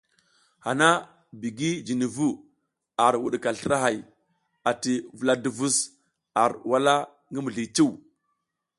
Hana 0.65 0.87
bigi 1.41 1.69
jini 1.87 2.05
vu, 2.15 2.27
ar 3.05 3.13
wuɗika 3.23 3.49
slra 3.59 3.77
hay 3.83 3.97
ati 4.69 4.93
vula 5.17 5.33
duvus 5.43 5.77
ar 6.41 6.51
wala 6.69 6.93
ngi 7.31 7.39
mizli 7.45 7.65
cuw. 7.75 7.91